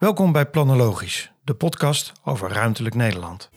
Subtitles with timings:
[0.00, 3.50] Welkom bij Planologisch, de podcast over ruimtelijk Nederland.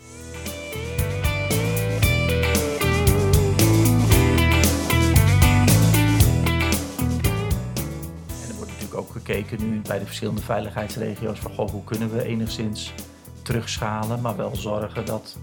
[8.27, 12.16] En er wordt natuurlijk ook gekeken nu bij de verschillende veiligheidsregio's van goh, hoe kunnen
[12.16, 12.94] we enigszins
[13.41, 15.38] terugschalen, maar wel zorgen dat,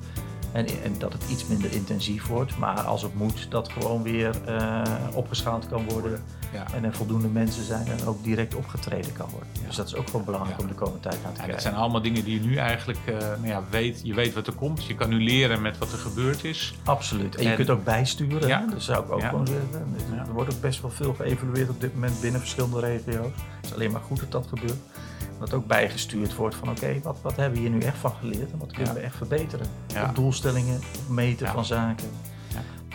[0.52, 2.58] en, en dat het iets minder intensief wordt.
[2.58, 4.82] Maar als het moet, dat gewoon weer eh,
[5.14, 6.22] opgeschaald kan worden.
[6.52, 6.64] Ja.
[6.74, 9.48] En er voldoende mensen zijn en ook direct opgetreden kan worden.
[9.66, 10.62] Dus dat is ook gewoon belangrijk Ja.
[10.62, 11.52] om de komende tijd naar te Ja, kijken.
[11.52, 14.00] dat zijn allemaal dingen die je nu eigenlijk eh, nou ja, weet.
[14.04, 14.84] Je weet wat er komt.
[14.84, 16.74] Je kan nu leren met wat er gebeurd is.
[16.84, 17.34] Absoluut.
[17.36, 18.48] En je kunt ook bijsturen.
[18.48, 18.66] Ja.
[18.70, 19.68] Dat zou ik ook gewoon zeggen.
[19.72, 20.26] Er- Ja.
[20.26, 23.26] Er wordt ook best wel veel geëvalueerd op dit moment binnen verschillende regio's.
[23.56, 24.78] Het is alleen maar goed dat dat gebeurt.
[25.40, 28.50] Dat ook bijgestuurd wordt van oké, wat, wat hebben we hier nu echt van geleerd
[28.52, 29.00] en wat kunnen Ja.
[29.00, 29.66] we echt verbeteren?
[29.86, 30.08] Ja.
[30.08, 31.52] Op doelstellingen, op meten Ja.
[31.52, 32.08] van zaken.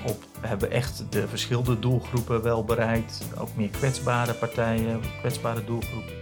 [0.07, 3.21] Op, we hebben echt de verschillende doelgroepen wel bereikt.
[3.37, 6.13] Ook meer kwetsbare partijen, kwetsbare doelgroepen.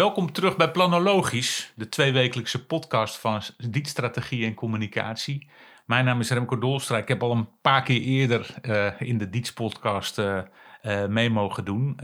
[0.00, 5.48] Welkom terug bij Planologisch, de tweewekelijkse podcast van Dietstrategie en Communicatie.
[5.86, 6.98] Mijn naam is Remco Dolstra.
[6.98, 11.98] Ik heb al een paar keer eerder eh, in de Diets-podcast eh, mee mogen doen.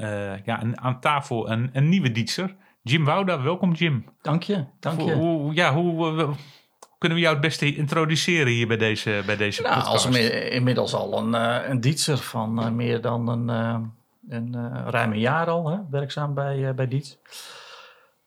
[0.44, 3.42] Ja, en aan tafel een, een nieuwe Dietser, Jim Wouda.
[3.42, 4.04] Welkom Jim.
[4.22, 5.14] Dank je, dank Hoe, je.
[5.14, 6.34] hoe- ja, hoe
[6.98, 9.92] kunnen we jou het beste introduceren hier bij deze, bij deze Nou, podcast?
[9.92, 11.32] als inmi- inmiddels al een,
[11.70, 13.48] een dietser van meer dan een,
[14.28, 14.54] een
[14.90, 17.18] ruim een jaar al, hè, werkzaam bij, bij Diets.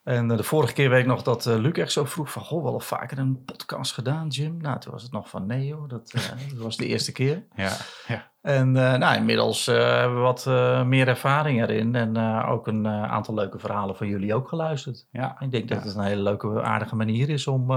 [0.10, 2.42] En eh, de vorige keer weet ik nog dat eh, Luc echt zo vroeg van,
[2.42, 4.58] goh, wel al vaker een podcast gedaan, Jim.
[4.62, 6.22] Nou, toen was het nog van, nee joh, dat, eh,
[6.54, 7.44] dat was de eerste keer.
[7.56, 7.72] Ja,
[8.08, 8.32] ja.
[8.42, 10.46] En nou, inmiddels hebben we wat
[10.86, 15.08] meer ervaring erin en ook een aantal leuke verhalen van jullie ook geluisterd.
[15.12, 15.40] ja.
[15.40, 17.72] Ik denk dat het een hele leuke, aardige manier is om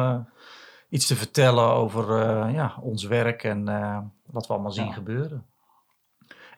[0.89, 2.17] iets te vertellen over
[2.50, 3.64] ja, ons werk en
[4.27, 4.92] wat we allemaal zien Ja.
[4.92, 5.46] gebeuren.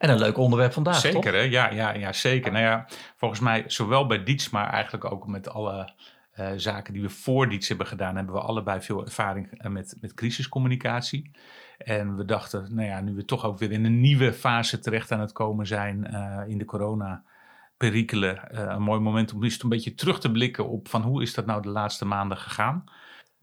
[0.04, 1.32] En een leuk onderwerp vandaag, Zeker, toch?
[1.32, 1.38] hè?
[1.38, 2.52] Ja, ja, ja, zeker.
[2.52, 5.92] Nou ja, volgens mij, zowel bij Diets, maar eigenlijk ook met alle
[6.32, 9.96] eh, zaken die we voor Diets hebben gedaan, hebben we allebei veel ervaring eh, met,
[10.00, 11.30] met crisiscommunicatie.
[11.78, 15.12] En we dachten, nou ja, nu we toch ook weer in een nieuwe fase terecht
[15.12, 19.68] aan het komen zijn eh, in de corona-perikelen, eh, een mooi moment om eens een
[19.68, 22.84] beetje terug te blikken op van hoe is dat nou de laatste maanden gegaan.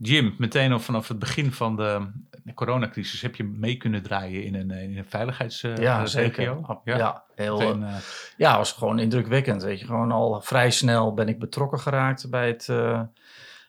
[0.02, 2.12] Jim, meteen al vanaf het begin van de
[2.54, 5.84] coronacrisis heb je mee kunnen draaien in een, eh, in een veiligheidsregio.
[5.84, 6.44] Ja, zeker.
[6.84, 8.02] Ja, heel, Meteen, eh, eh,
[8.38, 9.64] ja, was gewoon indrukwekkend.
[9.64, 9.86] Weet je.
[9.86, 12.66] Gewoon al vrij snel ben ik betrokken geraakt bij, het,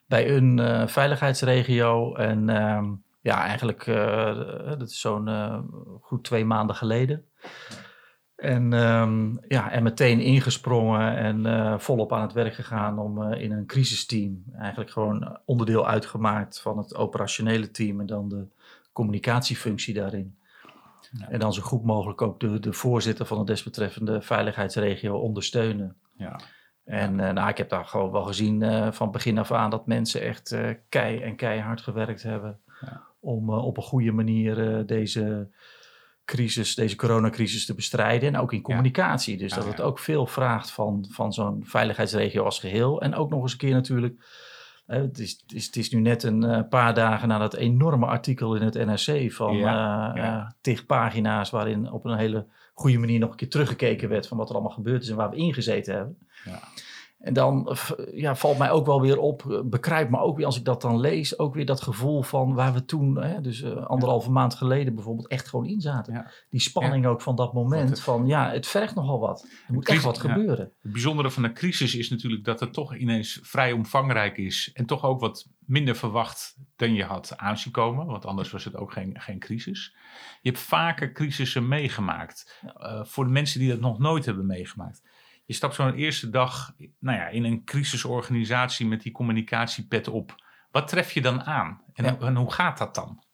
[0.06, 2.14] bij een veiligheidsregio.
[2.14, 2.84] En ehm,
[3.20, 3.84] ja, eigenlijk,
[4.78, 5.30] dat is zo'n
[6.00, 7.24] goed twee maanden geleden.
[8.42, 13.42] En, ehm, ja, en meteen ingesprongen en eh, volop aan het werk gegaan om eh,
[13.42, 18.46] in een crisisteam, eigenlijk gewoon onderdeel uitgemaakt van het operationele team en dan de
[18.92, 20.36] communicatiefunctie daarin.
[21.10, 21.28] Ja.
[21.28, 25.96] En dan zo goed mogelijk ook de, de voorzitter van de desbetreffende veiligheidsregio ondersteunen.
[26.16, 26.40] ja.
[26.84, 29.86] En eh, nou, ik heb daar gewoon wel gezien eh, van begin af aan dat
[29.86, 32.60] mensen echt eh, kei en keihard gewerkt hebben.
[32.80, 33.02] Ja.
[33.20, 35.48] Om eh, op een goede manier eh, deze
[36.24, 38.28] crisis, deze coronacrisis te bestrijden.
[38.28, 39.36] En ook in communicatie.
[39.36, 43.02] Dus dat het ook veel vraagt van, van zo'n veiligheidsregio als geheel.
[43.02, 44.24] En ook nog eens een keer natuurlijk.
[44.86, 48.06] het, is, het, is, het is nu net een eh, paar dagen na dat enorme
[48.06, 50.40] artikel in het NRC van Ja, eh, ja.
[50.40, 54.36] eh, tig pagina's waarin op een hele goede manier nog een keer teruggekeken werd van
[54.36, 56.18] wat er allemaal gebeurd is en waar we ingezeten hebben.
[56.44, 56.60] Ja.
[57.22, 57.80] En dan eh,
[58.20, 60.82] ja, valt mij ook wel weer op, eh, bekruipt me ook weer als ik dat
[60.82, 64.54] dan lees, ook weer dat gevoel van waar we toen, hè, dus eh, anderhalve maand
[64.54, 66.12] geleden bijvoorbeeld, echt gewoon in zaten.
[66.14, 66.30] Ja.
[66.50, 69.46] Die spanning ook van dat moment het- van ja, het vergt nogal wat.
[69.66, 70.72] Er moet echt wat gebeuren.
[70.82, 74.70] Het bijzondere van een crisis is natuurlijk dat het toch ineens vrij omvangrijk is.
[74.74, 78.06] En toch ook wat minder verwacht dan je had aanzien komen.
[78.06, 79.94] Want anders was het ook geen, geen crisis.
[80.40, 82.60] Je hebt vaker crisissen meegemaakt.
[83.02, 85.02] Voor de mensen die dat nog nooit hebben meegemaakt.
[85.52, 90.34] Je stapt zo'n eerste dag nou ja, in een crisisorganisatie met die communicatiepet op.
[90.70, 91.82] Wat tref je dan aan?
[91.92, 92.16] En, Ja.
[92.20, 93.24] en hoe gaat dat dan?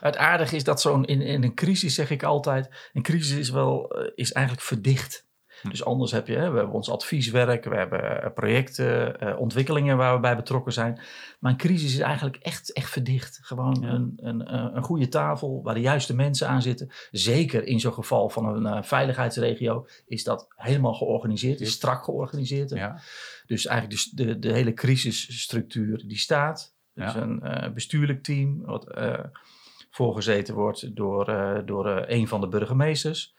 [0.00, 3.50] Het aardige is dat zo'n in, in een crisis zeg ik altijd, een crisis is
[3.50, 5.23] wel eh, is eigenlijk verdicht.
[5.70, 10.14] Dus anders heb je, we hebben ons advieswerk, we hebben eh, projecten, eh, ontwikkelingen waar
[10.14, 11.00] we bij betrokken zijn.
[11.38, 13.38] Maar een crisis is eigenlijk echt, echt verdicht.
[13.42, 13.88] Gewoon Ja.
[13.88, 16.90] een, een, eh, een goede tafel waar de juiste mensen aan zitten.
[17.10, 22.70] Zeker in zo'n geval van een veiligheidsregio is dat helemaal georganiseerd, is strak georganiseerd.
[22.70, 23.00] Ja,
[23.46, 26.74] Dus eigenlijk dus de, de hele crisisstructuur die staat.
[26.94, 27.20] Dus Ja.
[27.20, 28.96] een bestuurlijk team wat
[29.90, 31.24] voorgezeten wordt door,
[31.64, 33.34] door een van de burgemeesters.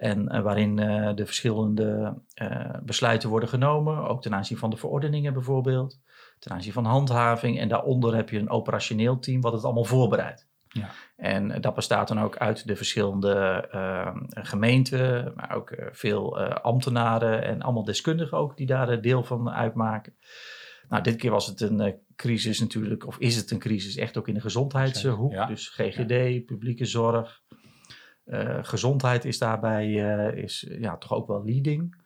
[0.00, 4.76] En eh, waarin eh, de verschillende eh, besluiten worden genomen, ook ten aanzien van de
[4.76, 6.00] verordeningen bijvoorbeeld.
[6.38, 7.58] ten aanzien van handhaving.
[7.58, 10.48] En daaronder heb je een operationeel team wat het allemaal voorbereidt.
[10.68, 10.90] Ja.
[11.16, 13.34] En dat bestaat dan ook uit de verschillende
[13.70, 20.16] eh, gemeenten, maar ook veel ambtenaren en allemaal deskundigen ook die daar deel van uitmaken.
[20.88, 24.28] Nou, dit keer was het een crisis natuurlijk, of is het een crisis echt ook
[24.28, 25.32] in de gezondheidshoek.
[25.32, 25.46] Ja.
[25.46, 27.42] Dus GGD, publieke zorg,
[28.62, 31.96] gezondheid is daarbij eh, is, eh, ja, toch ook wel leading.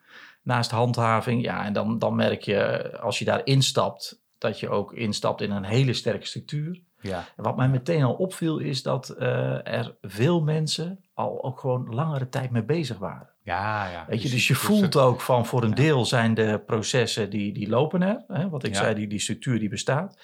[0.43, 4.69] Naast handhaving, ja, en dan, dan merk je eh, als je daar instapt, dat je
[4.69, 6.81] ook instapt in een hele sterke structuur.
[7.01, 7.23] Ja.
[7.37, 11.93] En wat mij meteen al opviel is dat eh, er veel mensen al ook gewoon
[11.95, 13.29] langere tijd mee bezig waren.
[13.43, 14.05] Ja, ja.
[14.07, 15.75] Weet je, dus je voelt ook van voor een Ja.
[15.75, 18.23] deel zijn de processen die, die lopen er.
[18.27, 18.81] Hè, wat ik Ja.
[18.81, 20.17] zei, die, die structuur die bestaat.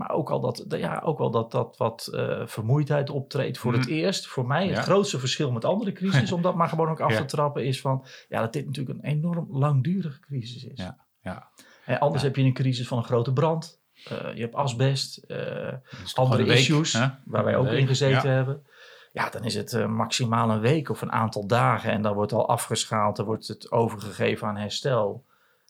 [0.00, 3.82] Maar ook al dat, ja, ook wel dat, dat wat eh, vermoeidheid optreedt voor het
[3.84, 3.90] Mhm.
[3.92, 4.26] eerst.
[4.26, 7.16] Voor mij het grootste verschil met andere crisis, om dat maar gewoon ook af Ja.
[7.18, 10.78] te trappen, is van ja, dat dit natuurlijk een enorm langdurige crisis is.
[10.82, 11.48] Ja, ja.
[11.84, 12.28] En anders Ja.
[12.28, 13.80] heb je een crisis van een grote brand.
[14.04, 15.16] Eh, je hebt asbest.
[15.16, 15.72] eh,
[16.14, 17.06] andere week, issues hè?
[17.24, 18.66] waar wij ook in gezeten hebben.
[19.12, 22.48] Ja, dan is het maximaal een week of een aantal dagen en dan wordt al
[22.48, 25.24] afgeschaald, dan wordt het overgegeven aan herstel.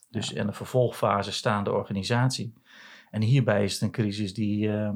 [0.09, 2.53] Dus in de vervolgfase staande organisatie.
[3.11, 4.95] En hierbij is het een crisis die, ehm,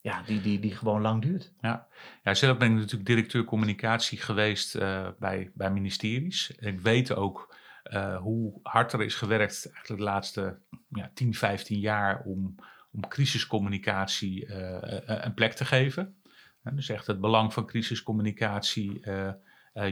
[0.00, 1.52] ja, die, die, die gewoon lang duurt.
[1.60, 1.88] Ja,
[2.34, 6.50] zelf ben ik natuurlijk directeur communicatie geweest eh, bij, bij ministeries.
[6.50, 11.78] Ik weet ook eh, hoe hard er is gewerkt eigenlijk de laatste ja, 10, 15
[11.78, 12.54] jaar om,
[12.92, 16.16] om crisiscommunicatie eh, een plek te geven.
[16.62, 19.00] En dus echt het belang van crisiscommunicatie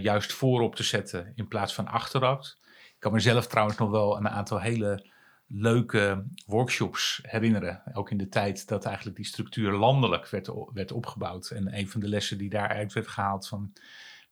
[0.01, 2.55] juist voorop te zetten in plaats van achteraf.
[2.95, 5.11] Ik kan mezelf trouwens nog wel een aantal hele
[5.53, 7.83] leuke workshops herinneren.
[7.93, 11.51] Ook in de tijd dat eigenlijk die structuur landelijk werd, werd opgebouwd.
[11.51, 13.73] En een van de lessen die daaruit werd gehaald van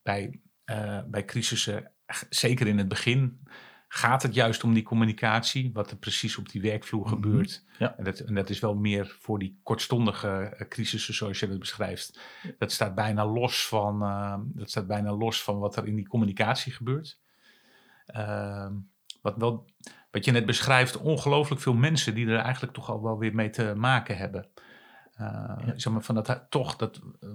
[0.03, 1.93] bij, eh, bij crisissen,
[2.29, 3.41] zeker in het begin,
[3.89, 7.15] gaat het juist om die communicatie, wat er precies op die werkvloer Mhm.
[7.15, 7.65] gebeurt.
[7.79, 7.97] Ja.
[7.97, 11.59] En, dat, en dat is wel meer voor die kortstondige eh, crisissen zoals je dat
[11.59, 12.21] beschrijft.
[12.59, 16.09] Dat staat bijna los van, eh, dat staat bijna los van wat er in die
[16.09, 17.21] communicatie gebeurt.
[18.07, 18.73] Ehm,
[19.23, 19.67] wat, wel,
[20.19, 23.51] wat je net beschrijft, ongelooflijk veel mensen die er eigenlijk toch al wel weer mee
[23.51, 24.49] te maken hebben.
[25.15, 27.29] Eh, zeg maar, van dat, toch dat eh,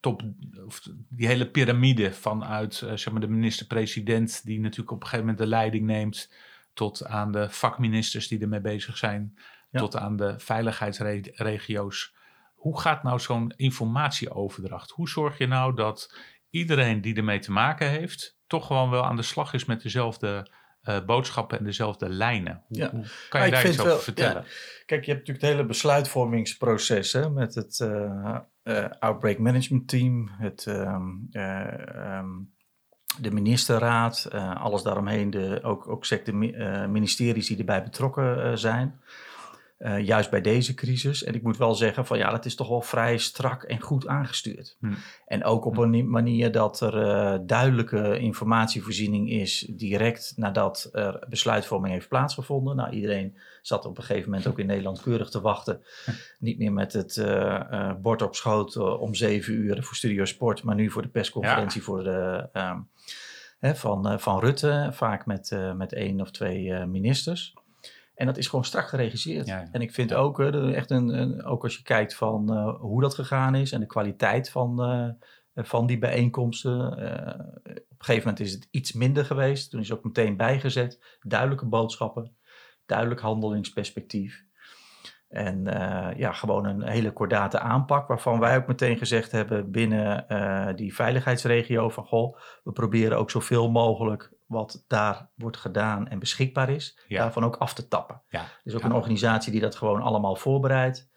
[0.00, 0.22] top,
[0.66, 5.24] of die hele piramide vanuit eh, zeg maar, de minister-president, die natuurlijk op een gegeven
[5.26, 6.32] moment de leiding neemt,
[6.74, 9.38] tot aan de vakministers die ermee bezig zijn,
[9.70, 9.80] Ja.
[9.80, 12.14] tot aan de veiligheidsregio's.
[12.54, 14.90] Hoe gaat nou zo'n informatieoverdracht?
[14.90, 16.16] Hoe zorg je nou dat
[16.50, 20.50] iedereen die ermee te maken heeft, toch gewoon wel aan de slag is met dezelfde
[20.82, 22.62] eh, boodschappen en dezelfde lijnen?
[22.68, 22.90] Hoe, Ja.
[22.90, 24.44] hoe kan je daar iets over wel- vertellen?
[24.86, 30.28] Kijk, je hebt natuurlijk het hele besluitvormingsproces hè, met het eh, eh, Outbreak Management Team,
[30.38, 32.28] het, ehm, eh, ehm,
[33.20, 39.00] de ministerraad, alles daaromheen, de, ook, ook secte mi- ministeries die erbij betrokken zijn.
[39.80, 41.24] Eh, juist bij deze crisis.
[41.24, 44.06] En ik moet wel zeggen van ja, dat is toch wel vrij strak en goed
[44.06, 44.76] aangestuurd.
[44.80, 44.92] Hm.
[45.26, 51.92] En ook op een manier dat er eh, duidelijke informatievoorziening is direct nadat er besluitvorming
[51.92, 52.76] heeft plaatsgevonden.
[52.76, 55.82] Nou, iedereen zat op een gegeven moment ook in Nederland keurig te wachten.
[56.38, 60.74] Niet meer met het eh, bord op schoot om zeven uur voor Studio Sport, maar
[60.74, 62.78] nu voor de persconferentie voor de, ehm,
[63.58, 67.54] hè, van, van Rutte, vaak met, met één of twee ministers.
[68.20, 69.46] En dat is gewoon strak geregisseerd.
[69.46, 69.68] Ja, ja.
[69.72, 73.14] En ik vind ook, echt een, een, ook als je kijkt van eh, hoe dat
[73.14, 76.96] gegaan is en de kwaliteit van, eh, van die bijeenkomsten.
[76.98, 79.70] eh, op een gegeven moment is het iets minder geweest.
[79.70, 81.16] Toen is ook meteen bijgezet.
[81.20, 82.36] Duidelijke boodschappen,
[82.86, 84.44] duidelijk handelingsperspectief.
[85.28, 85.64] En
[86.16, 90.26] ja, gewoon een hele kordate aanpak, waarvan wij ook meteen gezegd hebben binnen
[90.76, 96.70] die veiligheidsregio van goh, we proberen ook zoveel mogelijk wat daar wordt gedaan en beschikbaar
[96.70, 97.18] is, Ja.
[97.22, 98.22] daarvan ook af te tappen.
[98.28, 98.44] Ja.
[98.64, 98.86] Dus ook Ja.
[98.86, 101.08] een organisatie die dat gewoon allemaal voorbereidt.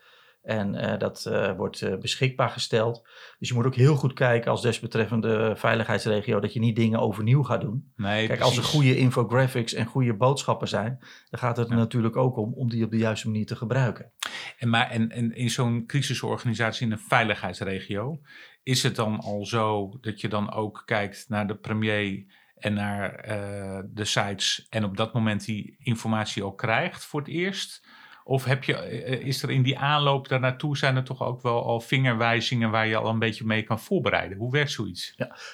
[0.41, 3.07] En eh, dat eh, wordt eh, beschikbaar gesteld.
[3.39, 7.43] Dus je moet ook heel goed kijken als desbetreffende veiligheidsregio dat je niet dingen overnieuw
[7.43, 7.91] gaat doen.
[7.95, 10.97] Nee, Kijk, als er goede infographics en goede boodschappen zijn,
[11.29, 11.79] dan gaat het er Ja.
[11.79, 14.11] natuurlijk ook om om die op de juiste manier te gebruiken.
[14.57, 18.19] En, maar, en, en in zo'n crisisorganisatie in een veiligheidsregio,
[18.63, 22.25] is het dan al zo dat je dan ook kijkt naar de premier
[22.55, 27.29] en naar eh, de sites en op dat moment die informatie ook krijgt voor het
[27.29, 27.85] eerst?
[28.25, 31.41] Of heb je, eh, is er in die aanloop daar naartoe, zijn er toch ook
[31.41, 34.37] wel al vingerwijzingen waar je al een beetje mee kan voorbereiden?
[34.37, 35.13] Hoe werkt zoiets?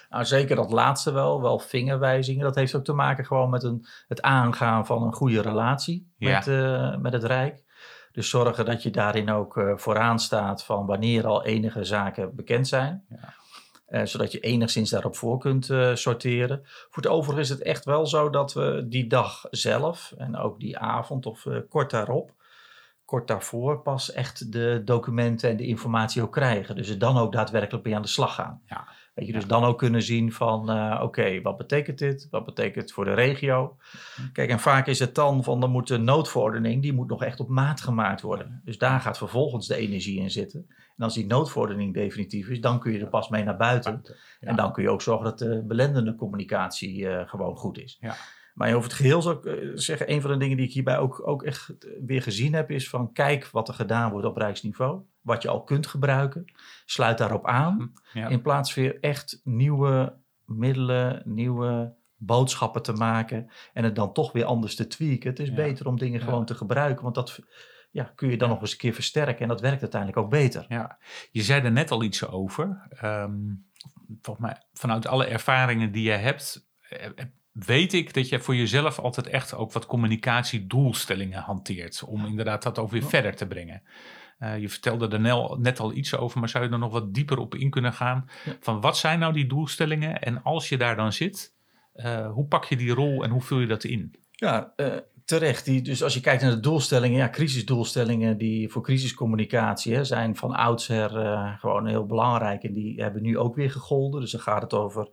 [0.09, 2.43] Nou, zeker dat laatste wel, wel vingerwijzingen.
[2.43, 6.29] Dat heeft ook te maken gewoon met een, het aangaan van een goede relatie Ja.
[6.35, 7.63] met, eh, met het Rijk.
[8.11, 12.67] Dus zorgen dat je daarin ook eh, vooraan staat van wanneer al enige zaken bekend
[12.67, 13.03] zijn.
[13.09, 13.33] Ja.
[13.89, 16.61] Eh, zodat je enigszins daarop voor kunt eh, sorteren.
[16.63, 20.59] Voor het overige is het echt wel zo dat we die dag zelf en ook
[20.59, 22.37] die avond of eh, kort daarop
[23.05, 26.75] kort daarvoor pas echt de documenten en de informatie ook krijgen.
[26.75, 28.61] Dus er dan ook daadwerkelijk mee aan de slag gaan.
[28.65, 28.87] Ja.
[29.19, 32.27] Weet je, dus dan ook kunnen zien van, eh, oké, wat betekent dit?
[32.29, 33.77] Wat betekent het voor de regio?
[34.33, 37.39] Kijk, en vaak is het dan van, dan moet de noodverordening, die moet nog echt
[37.39, 38.61] op maat gemaakt worden.
[38.65, 40.65] Dus daar gaat vervolgens de energie in zitten.
[40.97, 44.01] En als die noodverordening definitief is, dan kun je er pas mee naar buiten.
[44.03, 44.13] Ja.
[44.39, 47.97] En dan kun je ook zorgen dat de belendende communicatie eh, gewoon goed is.
[48.01, 48.15] Ja.
[48.53, 50.97] Maar over het geheel zou ik eh, zeggen, een van de dingen die ik hierbij
[50.97, 54.37] ook, ook echt eh, weer gezien heb, is van kijk wat er gedaan wordt op
[54.37, 55.01] rijksniveau.
[55.21, 56.45] Wat je al kunt gebruiken.
[56.85, 57.93] Sluit daarop aan.
[58.13, 58.27] Ja.
[58.27, 63.49] In plaats weer echt nieuwe middelen, nieuwe boodschappen te maken.
[63.73, 65.29] En het dan toch weer anders te tweaken.
[65.29, 65.55] Het is Ja.
[65.55, 66.25] beter om dingen Ja.
[66.25, 67.03] gewoon te gebruiken.
[67.03, 67.39] Want dat
[67.91, 69.41] ja, kun je dan nog eens een keer versterken.
[69.41, 70.65] En dat werkt uiteindelijk ook beter.
[70.69, 70.97] Ja,
[71.31, 72.87] je zei er net al iets over.
[72.89, 73.37] Ehm,
[74.21, 77.09] volgens mij, vanuit alle ervaringen die jij hebt, eh,
[77.51, 82.03] weet ik dat je voor jezelf altijd echt ook wat communicatiedoelstellingen hanteert.
[82.03, 83.81] Om inderdaad dat ook weer verder te brengen.
[84.39, 87.37] Eh, je vertelde er net al iets over, maar zou je er nog wat dieper
[87.37, 88.29] op in kunnen gaan?
[88.45, 88.55] Ja.
[88.59, 90.21] Van wat zijn nou die doelstellingen?
[90.21, 91.53] En als je daar dan zit,
[91.93, 94.15] eh, hoe pak je die rol en hoe vul je dat in?
[94.31, 95.65] Ja, eh, terecht.
[95.65, 100.35] Die, dus als je kijkt naar de doelstellingen, ja, crisisdoelstellingen die voor crisiscommunicatie hè, zijn
[100.35, 101.09] van oudsher
[101.59, 102.63] gewoon heel belangrijk.
[102.63, 104.21] En die hebben nu ook weer gegolden.
[104.21, 105.09] Dus dan gaat het over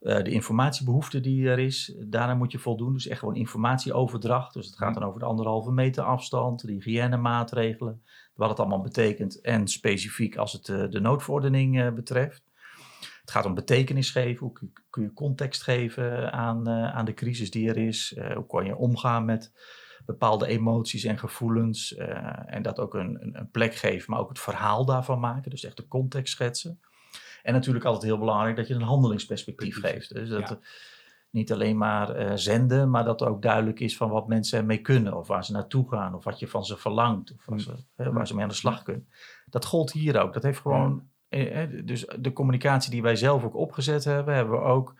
[0.00, 1.94] eh, de informatiebehoefte die er is.
[1.98, 2.92] Daarna moet je voldoen.
[2.92, 4.54] Dus echt gewoon informatieoverdracht.
[4.54, 8.02] Dus het gaat dan over de anderhalve meter afstand, de hygiënemaatregelen,
[8.34, 9.40] wat het allemaal betekent.
[9.40, 12.44] En specifiek als het eh, de noodverordening eh, betreft.
[13.20, 14.46] Het gaat om betekenis geven.
[14.46, 18.16] Hoe kun je, context geven aan, aan de crisis die er is?
[18.34, 19.52] Hoe kan je omgaan met
[20.04, 21.94] bepaalde emoties en gevoelens?
[22.46, 25.50] en dat ook een, een plek geven, maar ook het verhaal daarvan maken.
[25.50, 26.80] Dus echt de context schetsen.
[27.46, 30.14] En natuurlijk altijd heel belangrijk dat je een handelingsperspectief geeft.
[30.14, 30.58] Dus dat Ja.
[31.30, 34.80] niet alleen maar eh, zenden, maar dat er ook duidelijk is van wat mensen ermee
[34.80, 35.16] kunnen.
[35.16, 37.32] Of waar ze naartoe gaan, of wat je van ze verlangt.
[37.32, 39.08] Of waar ze, hè, waar ze mee aan de slag kunnen.
[39.46, 40.32] Dat gold hier ook.
[40.32, 44.54] Dat heeft gewoon eh, eh, dus de communicatie die wij zelf ook opgezet hebben, hebben
[44.60, 44.94] we ook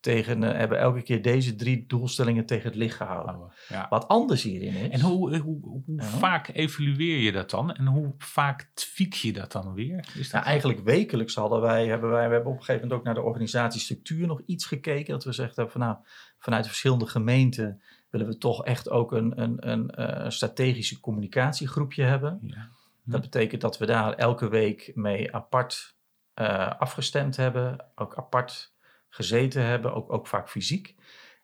[0.00, 3.52] tegen, eh, hebben elke keer deze drie doelstellingen tegen het licht gehouden.
[3.68, 3.86] Ja.
[3.88, 4.88] Wat anders hierin is.
[4.88, 7.74] En hoe, hoe, hoe vaak evalueer je dat dan?
[7.74, 9.98] En hoe vaak tweak je dat dan weer?
[9.98, 12.98] Is dat Nou, eigenlijk wekelijks hadden wij, hebben wij, we hebben op een gegeven moment
[13.00, 15.12] ook naar de organisatiestructuur nog iets gekeken.
[15.12, 15.96] Dat we gezegd hebben van nou,
[16.38, 22.38] vanuit verschillende gemeenten willen we toch echt ook een, een, een, eh, strategische communicatiegroepje hebben.
[22.42, 22.68] Ja.
[23.04, 25.96] Dat betekent dat we daar elke week mee apart
[26.34, 28.74] eh, afgestemd hebben, ook apart
[29.10, 30.94] gezeten hebben, ook, ook vaak fysiek.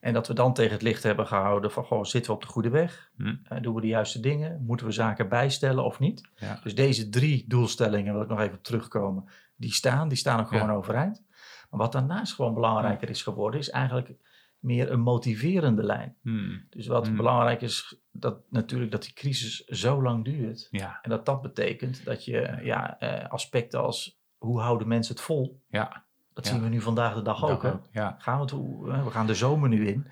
[0.00, 2.48] En dat we dan tegen het licht hebben gehouden van, goh, zitten we op de
[2.52, 3.10] goede weg?
[3.16, 3.34] Hm.
[3.44, 4.64] Eh, doen we de juiste dingen?
[4.64, 6.28] Moeten we zaken bijstellen of niet?
[6.34, 6.60] Ja.
[6.62, 9.24] Dus deze drie doelstellingen, wil ik nog even op terugkomen,
[9.56, 10.74] die staan, die staan ook gewoon Ja.
[10.74, 11.24] overeind.
[11.70, 14.14] Maar wat daarnaast gewoon belangrijker is geworden, is eigenlijk
[14.58, 16.16] meer een motiverende lijn.
[16.22, 16.66] Hmm.
[16.70, 17.16] Dus wat Hmm.
[17.16, 20.68] belangrijk is, dat natuurlijk dat die crisis zo lang duurt.
[20.70, 20.98] Ja.
[21.02, 25.62] En dat dat betekent dat je ja, eh, aspecten als hoe houden mensen het vol,
[25.68, 26.04] Ja.
[26.36, 27.62] Dat zien we nu vandaag de dag ook.
[27.62, 27.70] Hè?
[28.18, 30.06] Gaan we, het, hoe- eh, we gaan de zomer nu in.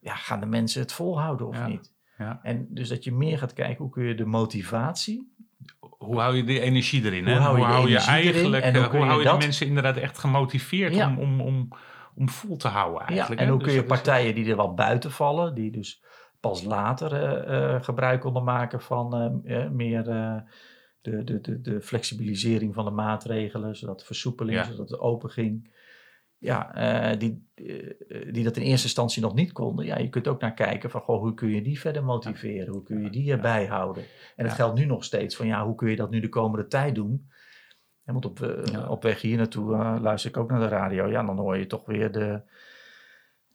[0.00, 1.92] Ja, gaan de mensen het volhouden of niet?
[2.18, 2.40] Ja.
[2.42, 5.32] En dus dat je meer gaat kijken hoe kun je de motivatie.
[5.80, 7.24] Hoe hou je de energie erin?
[7.24, 7.38] Hoe hè?
[7.40, 9.96] hou je eigenlijk, en hoe eh, kun hoe je hou je dat- de mensen inderdaad
[9.96, 11.08] echt gemotiveerd Ja.
[11.08, 11.68] om, om, om,
[12.14, 13.40] om vol te houden Ja, eigenlijk?
[13.40, 16.02] en hoe kun Dus je dat is- partijen die er wat buiten vallen, die dus
[16.40, 17.12] pas later
[17.44, 19.40] eh, gebruik konden maken van
[19.72, 20.08] meer
[21.00, 24.64] de, de, de, de flexibilisering van de maatregelen, zodat de versoepeling, Ja.
[24.64, 25.78] zodat het open ging.
[26.38, 29.84] Ja, eh, die, eh, die dat in eerste instantie nog niet konden.
[29.86, 32.72] Ja, je kunt ook naar kijken van goh, hoe kun je die verder motiveren?
[32.72, 34.02] Hoe kun je die erbij houden?
[34.36, 34.54] En het Ja.
[34.54, 37.28] geldt nu nog steeds van ja, hoe kun je dat nu de komende tijd doen?
[38.04, 41.06] En want op, eh, op weg hier naartoe luister ik ook naar de radio.
[41.06, 42.40] Ja, dan hoor je toch weer de,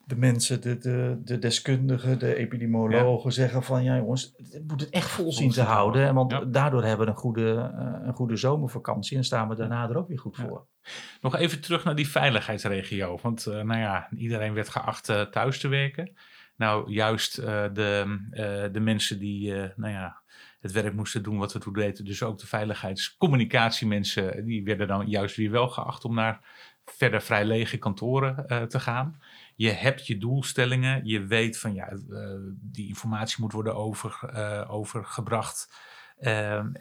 [0.05, 4.89] de mensen, de, de, de deskundigen, de epidemiologen zeggen van ja jongens, het moet het
[4.89, 6.05] echt vol zien te houden.
[6.07, 6.39] En want Ja.
[6.45, 10.07] daardoor hebben we een goede, eh, een goede zomervakantie en staan we daarna er ook
[10.07, 10.43] weer goed Ja.
[10.47, 10.65] voor.
[11.21, 13.19] Nog even terug naar die veiligheidsregio.
[13.21, 16.13] Want eh, nou ja, iedereen werd geacht eh, thuis te werken.
[16.57, 20.21] Nou, juist eh, de, eh, de mensen die eh, nou ja,
[20.59, 22.05] het werk moesten doen wat we toen deden.
[22.05, 26.39] Dus ook de veiligheidscommunicatiemensen, die werden dan juist weer wel geacht om naar
[26.85, 29.19] verder vrij lege kantoren eh, te gaan.
[29.55, 31.05] Je hebt je doelstellingen.
[31.05, 31.99] Je weet van ja, eh,
[32.61, 35.73] die informatie moet worden over, eh, overgebracht.
[36.19, 36.71] Ehm,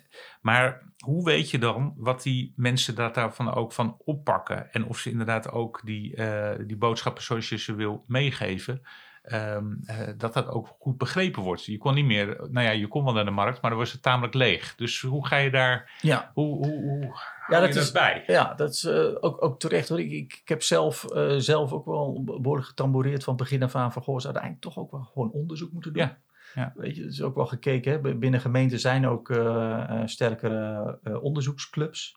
[0.40, 4.72] maar hoe weet je dan wat die mensen daar daarvan ook van oppakken?
[4.72, 8.82] En of ze inderdaad ook die, eh, die boodschappen zoals je ze wil meegeven,
[9.24, 11.64] ehm, eh, dat dat ook goed begrepen wordt.
[11.64, 13.92] Je kon niet meer, nou ja, je kon wel naar de markt, maar dan was
[13.92, 14.74] het tamelijk leeg.
[14.74, 17.14] Dus hoe ga je daar, Ja, hoe, hoe, hoe
[17.46, 18.24] Ja, dat is- bij?
[18.26, 20.00] Ja, dat is eh, ook, ook terecht hoor.
[20.00, 23.92] Ik, ik, ik heb zelf, eh, zelf ook wel behoorlijk getamboureerd van begin af aan
[23.92, 26.02] van goh, ze hadden eigenlijk toch ook wel gewoon onderzoek moeten doen.
[26.02, 26.18] Ja.
[26.54, 26.72] Ja.
[26.76, 27.92] Weet je, het is ook wel gekeken.
[27.92, 28.14] Hè?
[28.14, 32.16] Binnen gemeenten zijn ook uh, sterkere uh, onderzoeksclubs.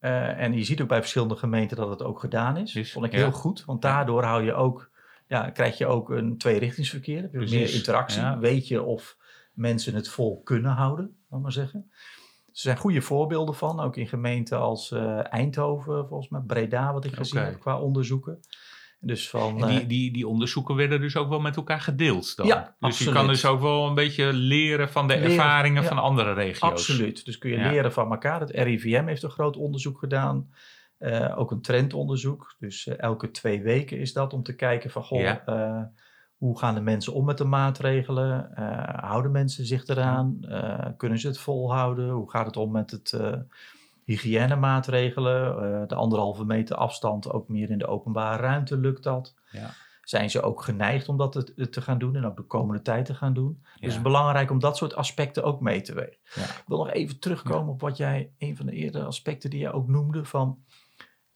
[0.00, 2.92] Uh, en je ziet ook bij verschillende gemeenten dat het ook gedaan is.
[2.92, 3.18] Vond ik ja.
[3.18, 4.89] heel goed, want daardoor hou je ook,
[5.30, 7.22] ja, krijg je ook een tweerichtingsverkeer.
[7.22, 8.20] Heb je Precies, meer interactie.
[8.20, 8.38] ja.
[8.38, 9.16] Weet je of
[9.52, 11.90] mensen het vol kunnen houden, laat maar zeggen.
[12.46, 17.04] Er zijn goede voorbeelden van, ook in gemeenten als uh, Eindhoven, volgens mij, Breda, wat
[17.04, 18.40] ik gezien heb qua onderzoeken.
[19.00, 22.36] Dus van, En die, eh, die, die onderzoeken werden dus ook wel met elkaar gedeeld
[22.36, 22.46] dan.
[22.46, 23.14] Ja, dus je absoluut.
[23.14, 25.88] kan dus ook wel een beetje leren van de Leren, ervaringen ja.
[25.88, 26.70] van andere regio's.
[26.70, 27.24] Absoluut.
[27.24, 27.70] Dus kun je Ja.
[27.70, 28.40] leren van elkaar.
[28.40, 30.50] Het RIVM heeft een groot onderzoek gedaan.
[31.00, 32.54] Eh, ook een trendonderzoek.
[32.58, 35.02] Dus eh, elke twee weken is dat om te kijken van...
[35.04, 35.44] Goh, Ja.
[35.46, 35.82] eh,
[36.36, 38.50] hoe gaan de mensen om met de maatregelen?
[39.00, 40.40] Houden mensen zich eraan?
[40.96, 42.10] Kunnen ze het volhouden?
[42.10, 43.20] Hoe gaat het om met het
[44.04, 45.88] hygiënemaatregelen?
[45.88, 49.34] De anderhalve meter afstand ook meer in de openbare ruimte lukt dat?
[49.50, 49.70] Ja.
[50.02, 53.04] Zijn ze ook geneigd om dat te, te gaan doen en ook de komende tijd
[53.04, 53.58] te gaan doen?
[53.62, 53.86] Dus Ja.
[53.86, 56.16] het is belangrijk om dat soort aspecten ook mee te wegen.
[56.34, 59.72] Ik wil nog even terugkomen op wat jij, een van de eerdere aspecten die jij
[59.72, 60.58] ook noemde, van,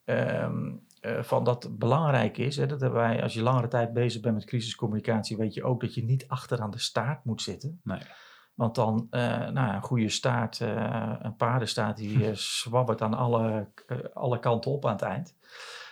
[0.04, 2.56] ehm, eh, van dat belangrijk is.
[2.56, 5.80] Hè, dat hebben wij, als je langere tijd bezig bent met crisiscommunicatie, weet je ook
[5.80, 7.80] dat je niet achteraan de staart moet zitten.
[7.82, 8.00] Nee.
[8.54, 13.68] Want dan, eh, nou, ja, een goede staart, eh, een paardenstaart, die zwabbert aan alle,
[14.12, 15.36] alle kanten op aan het eind.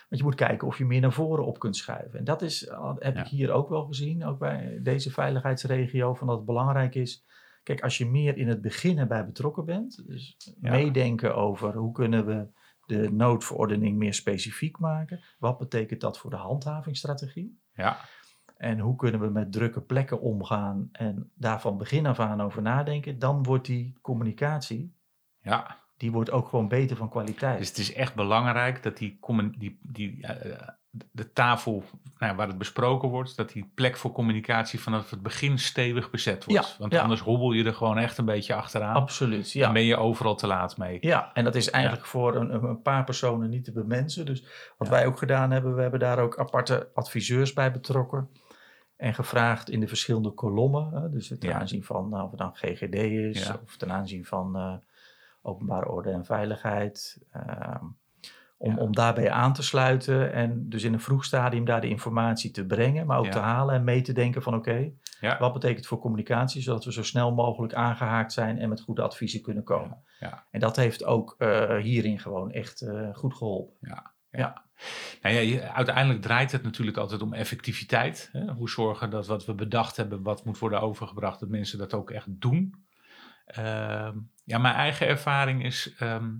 [0.09, 2.19] Want je moet kijken of je meer naar voren op kunt schuiven.
[2.19, 2.61] En dat is,
[2.99, 3.21] heb Ja.
[3.23, 7.25] ik hier ook wel gezien, ook bij deze veiligheidsregio, van dat het belangrijk is.
[7.62, 10.71] Kijk, als je meer in het begin erbij betrokken bent, dus Ja.
[10.71, 12.47] meedenken over hoe kunnen we
[12.87, 15.21] de noodverordening meer specifiek maken.
[15.39, 17.61] Wat betekent dat voor de handhavingsstrategie?
[17.73, 17.97] Ja.
[18.57, 22.62] En hoe kunnen we met drukke plekken omgaan en daar van begin af aan over
[22.62, 23.19] nadenken?
[23.19, 24.97] Dan wordt die communicatie,
[25.41, 25.79] ja.
[25.97, 27.59] die wordt ook gewoon beter van kwaliteit.
[27.59, 29.19] Dus het is echt belangrijk dat die,
[29.59, 30.69] die, die, eh,
[31.11, 31.85] de tafel
[32.19, 36.45] nou, waar het besproken wordt, dat die plek voor communicatie vanaf het begin stevig bezet
[36.45, 36.69] wordt.
[36.69, 37.03] Ja, Want ja.
[37.03, 38.95] anders hobbel je er gewoon echt een beetje achteraan.
[38.95, 39.73] Absoluut, En ja.
[39.73, 40.99] ben je overal te laat mee.
[41.01, 44.27] Ja, en dat is eigenlijk voor een, een paar personen niet te bemensen.
[44.27, 44.45] Dus
[44.79, 48.28] wat wij ook gedaan hebben, we hebben daar ook aparte adviseurs bij betrokken.
[48.97, 51.11] En gevraagd in de verschillende kolommen.
[51.11, 54.75] Dus ten aanzien van nou, of het dan GGD is, of ten aanzien van eh,
[55.43, 57.19] openbare orde en veiligheid.
[57.31, 57.85] ehm,
[58.63, 58.81] om, Ja.
[58.83, 62.67] om daarbij aan te sluiten en dus in een vroeg stadium daar de informatie te
[62.67, 65.39] brengen, maar ook te halen en mee te denken van oké, Ja.
[65.39, 69.03] wat betekent het voor communicatie, zodat we zo snel mogelijk aangehaakt zijn en met goede
[69.03, 69.99] adviezen kunnen komen.
[70.21, 70.45] Ja.
[70.51, 73.77] En dat heeft ook eh, hierin gewoon echt eh, goed geholpen.
[74.31, 74.63] Ja.
[75.23, 78.29] Nou ja, je- uiteindelijk draait het natuurlijk altijd om effectiviteit.
[78.33, 78.53] Hè?
[78.53, 82.11] Hoe zorgen dat wat we bedacht hebben, wat moet worden overgebracht, dat mensen dat ook
[82.11, 82.85] echt doen.
[83.47, 86.31] Ehm, ja, mijn eigen ervaring is, ehm,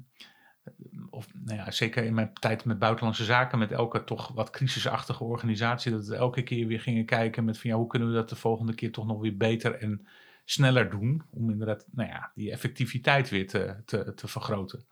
[1.11, 5.25] of nou ja, zeker in mijn tijd met buitenlandse zaken, met elke toch wat crisisachtige
[5.25, 8.29] organisatie, dat we elke keer weer gingen kijken met van ja, hoe kunnen we dat
[8.29, 10.07] de volgende keer toch nog weer beter en
[10.45, 14.87] sneller doen, om inderdaad, nou ja, die effectiviteit weer te, te, te vergroten.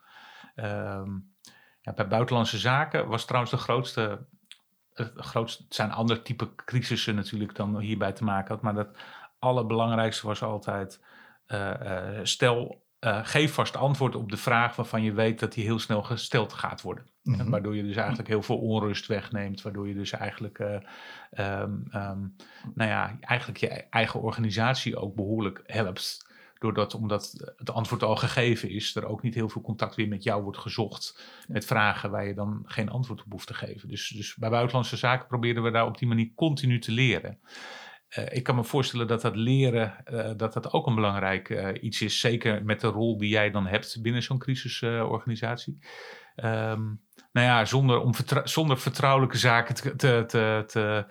[0.54, 1.18] Ehm,
[1.80, 4.26] ja, bij buitenlandse zaken was trouwens de grootste,
[4.92, 8.98] het grootste, zijn ander type crisissen natuurlijk dan hierbij te maken had, maar het
[9.38, 11.00] allerbelangrijkste was altijd,
[11.46, 15.64] eh, eh, stel, eh, geef vast antwoord op de vraag waarvan je weet dat die
[15.64, 17.06] heel snel gesteld gaat worden.
[17.22, 17.50] Mhm.
[17.50, 19.62] Waardoor je dus eigenlijk heel veel onrust wegneemt.
[19.62, 20.74] Waardoor je dus eigenlijk, eh,
[21.30, 22.20] ehm, ehm,
[22.74, 26.28] nou ja, eigenlijk je eigen organisatie ook behoorlijk helpt.
[26.58, 30.22] Doordat, omdat het antwoord al gegeven is, er ook niet heel veel contact weer met
[30.22, 31.22] jou wordt gezocht.
[31.48, 33.88] Met vragen waar je dan geen antwoord op hoeft te geven.
[33.88, 37.38] Dus, dus bij buitenlandse zaken proberen we daar op die manier continu te leren.
[38.10, 41.82] Eh, ik kan me voorstellen dat dat leren, eh, dat dat ook een belangrijk eh,
[41.82, 42.20] iets is.
[42.20, 45.78] Zeker met de rol die jij dan hebt binnen zo'n crisisorganisatie.
[46.34, 46.82] Ehm
[47.32, 48.12] nou ja, zonder, om
[48.44, 51.04] zonder vertrouwelijke zaken te, te, te,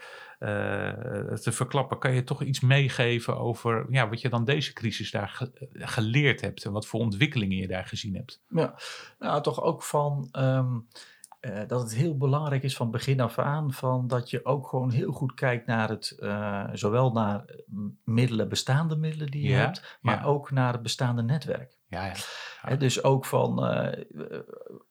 [1.42, 5.30] te, verklappen, kan je toch iets meegeven over ja, wat je dan deze crisis daar
[5.30, 8.42] ge- geleerd hebt en wat voor ontwikkelingen je daar gezien hebt.
[8.50, 8.80] Ja,
[9.20, 10.80] nou toch ook van ehm,
[11.40, 14.92] eh, dat het heel belangrijk is van begin af aan, van dat je ook gewoon
[14.92, 17.46] heel goed kijkt naar het, eh, zowel naar
[18.04, 20.24] middelen, bestaande middelen die je Ja, hebt, maar ja.
[20.24, 21.78] ook naar het bestaande netwerk.
[21.88, 22.76] Ja, ja.
[22.76, 24.04] Dus ook van, eh,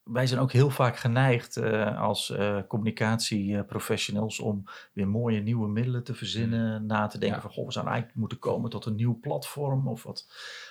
[0.05, 6.05] wij zijn ook heel vaak geneigd eh, als eh, communicatieprofessionals om weer mooie nieuwe middelen
[6.05, 7.43] te verzinnen, na te denken Ja.
[7.43, 10.27] van, goh, we zouden eigenlijk moeten komen tot een nieuw platform of wat.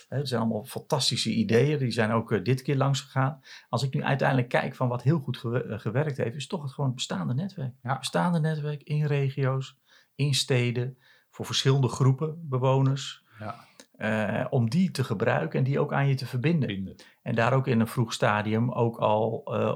[0.08, 3.42] Het zijn allemaal fantastische ideeën, die zijn ook eh, dit keer langs gegaan.
[3.70, 6.72] Als ik nu uiteindelijk kijk van wat heel goed eh, gewerkt heeft, is toch het
[6.72, 7.74] gewoon bestaande netwerk.
[7.84, 7.98] Ja.
[7.98, 9.78] Bestaande netwerk in regio's,
[10.16, 10.98] in steden,
[11.30, 13.26] voor verschillende groepen bewoners.
[13.40, 13.66] Ja.
[13.98, 16.70] eh, om die te gebruiken en die ook aan je te verbinden.
[16.70, 16.96] Vinden.
[17.22, 19.30] En daar ook in een vroeg stadium ook al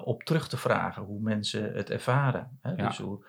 [0.05, 2.57] op terug te vragen hoe mensen het ervaren.
[2.61, 2.71] Hè?
[2.71, 2.87] Ja.
[2.87, 3.25] Dus hoe,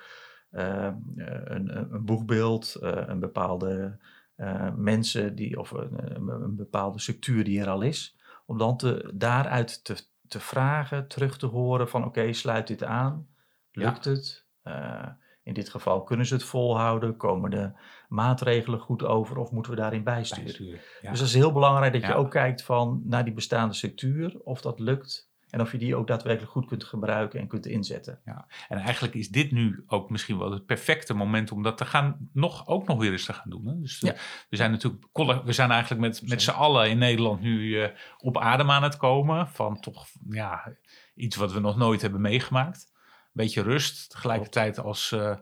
[0.52, 3.98] een, een eh, een bepaalde
[4.34, 8.16] eh, mensen die, of een, een, bepaalde structuur die er al is,
[8.46, 9.96] om dan te, daaruit te,
[10.28, 13.28] te vragen, terug te horen van oké, sluit dit aan,
[13.72, 14.46] lukt het?
[14.62, 15.08] Eh,
[15.42, 17.72] in dit geval kunnen ze het volhouden, komen de
[18.08, 20.44] maatregelen goed over of moeten we daarin bijsturen?
[20.44, 21.10] Bijsturen, ja.
[21.10, 22.14] Dus dat is heel belangrijk dat je Ja.
[22.14, 26.06] ook kijkt van naar die bestaande structuur, of dat lukt en of je die ook
[26.06, 28.20] daadwerkelijk goed kunt gebruiken en kunt inzetten.
[28.68, 32.28] En eigenlijk is dit nu ook misschien wel het perfecte moment om dat te gaan,
[32.32, 33.66] nog, ook nog weer eens te gaan doen.
[33.66, 33.80] Hè?
[33.80, 34.14] Dus Ja.
[34.48, 35.04] we zijn natuurlijk,
[35.44, 38.96] we zijn eigenlijk met, met z'n allen in Nederland nu eh, op adem aan het
[38.96, 40.76] komen van toch ja,
[41.14, 42.92] iets wat we nog nooit hebben meegemaakt.
[43.32, 45.36] Beetje rust, tegelijkertijd als, eh,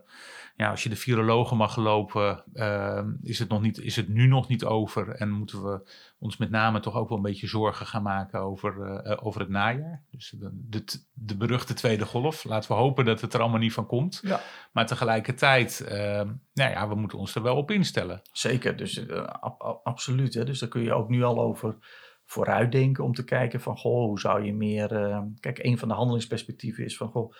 [0.55, 4.27] ja, als je de virologen mag gelopen, eh, is, het nog niet, is het nu
[4.27, 7.85] nog niet over en moeten we ons met name toch ook wel een beetje zorgen
[7.85, 10.03] gaan maken over, eh, over het najaar.
[10.11, 10.83] Dus de, de,
[11.13, 12.43] de beruchte tweede golf.
[12.43, 14.19] Laten we hopen dat het er allemaal niet van komt.
[14.23, 14.39] Ja.
[14.71, 16.21] Maar tegelijkertijd, eh,
[16.53, 18.21] nou ja, we moeten ons er wel op instellen.
[18.31, 20.33] Zeker, dus eh, ab- ab- absoluut.
[20.33, 20.43] Hè?
[20.43, 21.77] Dus daar kun je ook nu al over
[22.25, 24.91] vooruitdenken om te kijken van, goh, hoe zou je meer...
[24.95, 27.33] eh, kijk, een van de handelingsperspectieven is van, goh,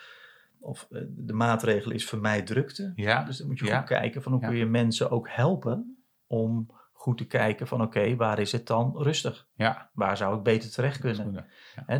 [0.62, 2.92] of eh, de maatregel is vermijd drukte.
[2.94, 3.78] Ja, Dus dan moet je Ja.
[3.78, 8.16] goed kijken van hoe kun je mensen ook helpen om goed te kijken van, oké,
[8.16, 9.48] waar is het dan rustig?
[9.54, 9.90] ja.
[9.92, 11.46] Waar zou ik beter terecht kunnen?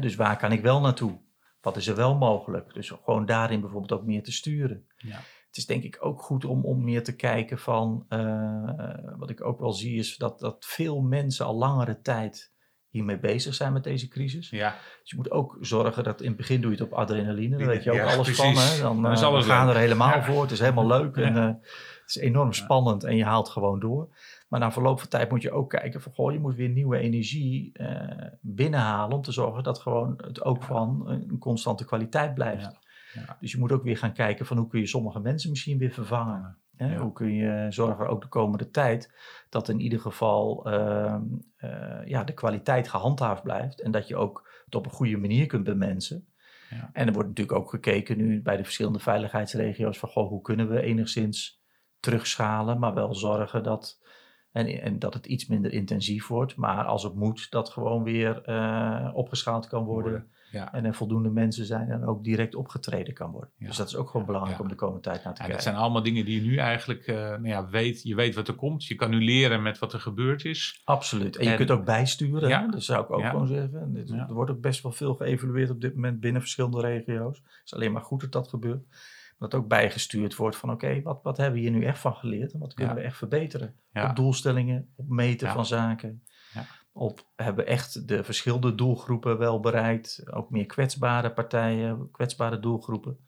[0.00, 1.20] Dus waar kan ik wel naartoe?
[1.60, 2.74] Wat is er wel mogelijk?
[2.74, 4.86] Dus gewoon daarin bijvoorbeeld ook meer te sturen.
[4.96, 5.16] Ja.
[5.46, 9.44] Het is denk ik ook goed om, om meer te kijken van, eh, wat ik
[9.44, 12.51] ook wel zie is dat, dat veel mensen al langere tijd
[12.92, 14.50] hiermee bezig zijn met deze crisis.
[14.50, 17.56] Ja, Dus je moet ook zorgen dat in het begin doe je het op adrenaline,
[17.56, 18.60] daar weet je ook Ja, alles precies.
[18.60, 18.74] van.
[18.76, 18.82] Hè?
[18.82, 19.74] Dan, Dan is eh, alles we gaan leuk.
[19.74, 20.22] er helemaal Ja.
[20.24, 23.80] voor, het is helemaal leuk en eh, het is enorm spannend en je haalt gewoon
[23.80, 24.08] door.
[24.48, 26.98] Maar na verloop van tijd moet je ook kijken van, goh, je moet weer nieuwe
[26.98, 32.80] energie eh, binnenhalen om te zorgen dat gewoon het ook van een constante kwaliteit blijft.
[33.40, 35.90] Dus je moet ook weer gaan kijken van hoe kun je sommige mensen misschien weer
[35.90, 36.56] vervangen.
[36.82, 36.92] Hè?
[36.92, 37.00] Ja.
[37.00, 39.12] Hoe kun je zorgen ook de komende tijd
[39.48, 41.22] dat in ieder geval ehm,
[41.56, 45.46] eh, ja, de kwaliteit gehandhaafd blijft en dat je ook het op een goede manier
[45.46, 46.26] kunt bemensen.
[46.70, 46.90] Ja.
[46.92, 50.68] En er wordt natuurlijk ook gekeken nu bij de verschillende veiligheidsregio's van goh, hoe kunnen
[50.68, 51.62] we enigszins
[52.00, 54.02] terugschalen, maar wel zorgen dat,
[54.52, 58.42] en, en dat het iets minder intensief wordt, maar als het moet, dat gewoon weer
[58.42, 60.30] eh, opgeschaald kan worden.
[60.52, 60.72] Ja.
[60.72, 63.50] En er voldoende mensen zijn en ook direct opgetreden kan worden.
[63.56, 63.66] Ja.
[63.66, 65.54] Dus dat is ook gewoon belangrijk om de komende tijd naar te kijken.
[65.56, 68.02] dat zijn allemaal dingen die je nu eigenlijk eh, nou ja, weet.
[68.02, 68.84] Je weet wat er komt.
[68.84, 70.80] Je kan nu leren met wat er gebeurd is.
[70.84, 71.36] Absoluut.
[71.36, 72.48] En je kunt ook bijsturen.
[72.48, 72.60] Ja.
[72.60, 72.68] hè?
[72.70, 73.92] Dat zou ik ook gewoon zeggen.
[73.92, 74.10] Dit-.
[74.10, 77.36] Er wordt ook best wel veel geëvalueerd op dit moment binnen verschillende regio's.
[77.36, 78.84] Het is alleen maar goed dat dat gebeurt.
[79.38, 82.52] Dat ook bijgestuurd wordt van oké, wat, wat hebben we hier nu echt van geleerd?
[82.52, 83.00] En wat kunnen Ja.
[83.00, 83.74] we echt verbeteren?
[83.92, 84.08] Ja.
[84.10, 85.52] Op doelstellingen, op meten Ja.
[85.52, 86.22] van zaken.
[86.92, 90.22] Op hebben we echt de verschillende doelgroepen wel bereikt.
[90.32, 93.18] Ook meer kwetsbare partijen, kwetsbare doelgroepen.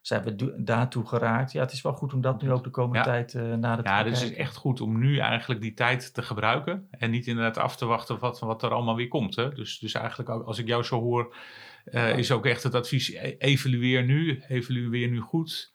[0.00, 1.52] Zijn we daartoe geraakt?
[1.52, 3.04] Ja, het is wel goed om dat nu ook de komende Ja.
[3.04, 6.14] tijd eh naar het Ja, dus het is echt goed om nu eigenlijk die tijd
[6.14, 6.86] te gebruiken.
[6.90, 9.36] En niet inderdaad af te wachten wat, wat er allemaal weer komt.
[9.36, 9.48] Hè?
[9.54, 11.36] Dus, dus eigenlijk, ook als ik jou zo hoor,
[11.84, 15.72] eh, is ook echt het advies: e- evalueer nu, evalueer nu goed.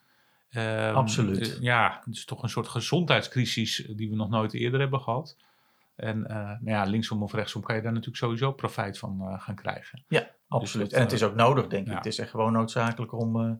[0.49, 1.56] Ehm, Absoluut.
[1.56, 5.38] eh, ja, het is toch een soort gezondheidscrisis die we nog nooit eerder hebben gehad.
[6.00, 9.42] En eh, nou ja, linksom of rechtsom kan je daar natuurlijk sowieso profijt van eh,
[9.42, 10.04] gaan krijgen.
[10.08, 10.90] Ja, absoluut.
[10.90, 11.94] dat, en het eh, is ook nodig, denk ik.
[11.94, 13.52] Het is echt gewoon noodzakelijk om eh,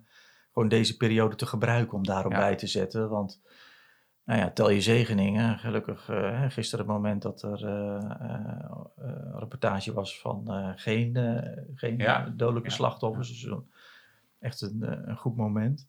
[0.54, 3.10] gewoon deze periode te gebruiken om daarop bij te zetten.
[3.10, 3.42] Want,
[4.24, 5.60] nou ja, tel je zegeningen.
[5.60, 7.70] Gelukkig uh, gisteren het moment dat er uh,
[8.22, 11.16] uh, een reportage was van geen,
[11.76, 12.34] geen Ja.
[12.36, 12.76] dodelijke Ja.
[12.76, 13.28] slachtoffers.
[13.28, 13.58] Dus
[14.40, 15.88] echt een, een goed moment.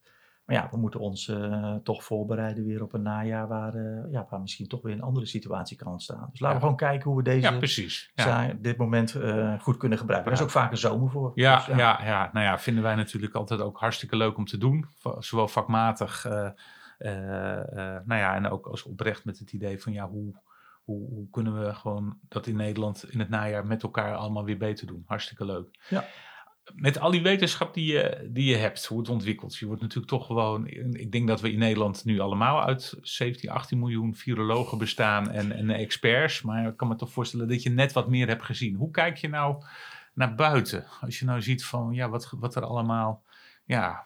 [0.51, 4.27] Maar ja, we moeten ons uh, toch voorbereiden weer op een najaar waar, uh, ja,
[4.31, 6.29] waar misschien toch weer een andere situatie kan ontstaan.
[6.31, 6.55] Dus laten Ja.
[6.55, 8.11] we gewoon kijken hoe we deze Ja, precies.
[8.15, 8.53] Ja.
[8.59, 10.31] dit moment uh, goed kunnen gebruiken.
[10.31, 11.33] Er is ook vaak een zomer voor.
[11.35, 12.05] Ja, Dus ja.
[12.05, 14.87] Ja, nou ja, vinden wij natuurlijk altijd ook hartstikke leuk om te doen.
[15.19, 16.51] Zowel vakmatig, eh,
[16.99, 20.35] eh, eh, nou ja, en ook als oprecht met het idee van ja, hoe,
[20.85, 24.59] hoe, hoe kunnen we gewoon dat in Nederland in het najaar met elkaar allemaal weer
[24.59, 25.05] beter doen.
[25.07, 25.79] Hartstikke leuk.
[25.89, 26.05] Ja.
[26.75, 29.57] Met al die wetenschap die je, die je hebt, hoe het ontwikkelt.
[29.57, 33.51] Je wordt natuurlijk toch gewoon, ik denk dat we in Nederland nu allemaal uit 17,
[33.51, 36.43] 18 miljoen virologen bestaan en, experts.
[36.43, 38.75] Maar ik kan me toch voorstellen dat je net wat meer hebt gezien.
[38.75, 39.65] Hoe kijk je nou
[40.15, 40.85] naar buiten?
[41.01, 43.25] Als je nou ziet van ja, wat, wat er allemaal
[43.65, 44.05] ja,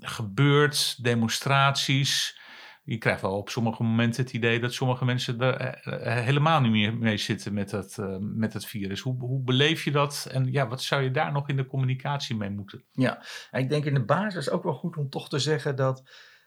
[0.00, 2.38] gebeurt, demonstraties.
[2.82, 6.70] Je krijgt wel op sommige momenten het idee dat sommige mensen er eh, helemaal niet
[6.72, 9.00] meer mee zitten met het, uh, met het virus.
[9.00, 10.28] Hoe, hoe beleef je dat?
[10.32, 12.84] En ja, wat zou je daar nog in de communicatie mee moeten?
[12.92, 16.02] Ja, ik denk in de basis ook wel goed om toch te zeggen dat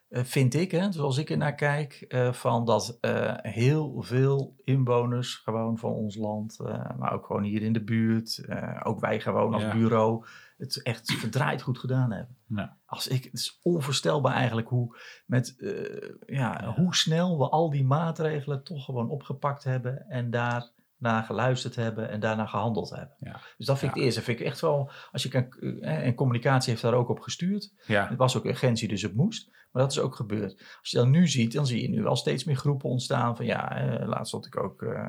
[0.08, 4.54] eh, vind ik, hè, zoals ik er naar kijk, eh, van dat eh, heel veel
[4.64, 9.00] inwoners gewoon van ons land, eh, maar ook gewoon hier in de buurt, eh, ook
[9.00, 9.72] wij gewoon als Ja.
[9.72, 10.24] bureau,
[10.56, 12.36] het echt verdraaid goed gedaan hebben.
[12.46, 16.74] Nou, Als ik, het is onvoorstelbaar eigenlijk hoe, met, eh, ja, Ja.
[16.76, 22.08] hoe snel we al die maatregelen toch gewoon opgepakt hebben en daar naar geluisterd hebben
[22.10, 23.16] en daarna gehandeld hebben.
[23.20, 23.40] Ja.
[23.56, 24.04] Dus dat vind ik Ja.
[24.04, 24.22] het eerste.
[24.22, 27.72] vind ik echt wel, als je kan, eh, en communicatie heeft daar ook op gestuurd.
[27.86, 28.08] ja.
[28.08, 29.50] Het was ook urgentie, dus het moest.
[29.72, 30.76] Maar dat is ook gebeurd.
[30.80, 33.36] Als je dan nu ziet, dan zie je nu al steeds meer groepen ontstaan.
[33.36, 35.08] Van ja, eh, laatst stond ik ook eh,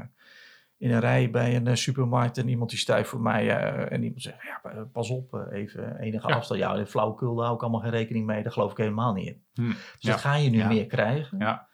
[0.78, 2.38] in een rij bij een eh, supermarkt.
[2.38, 3.50] En iemand die stuift voor mij.
[3.50, 6.36] eh, en iemand zegt, ja, eh, pas op, even enige Ja.
[6.36, 6.60] afstand.
[6.60, 8.44] Ja, de flauwekul, daar hou ik allemaal geen rekening mee.
[8.44, 9.44] Daar geloof ik helemaal niet in.
[9.54, 9.68] Hm.
[9.68, 10.12] Dus Ja.
[10.12, 10.68] dat ga je nu Ja.
[10.68, 11.38] meer krijgen.
[11.40, 11.68] Ja.